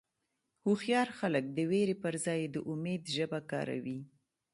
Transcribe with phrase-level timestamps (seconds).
[0.65, 3.99] هوښیار خلک د وېرې پر ځای د امید ژبه کاروي.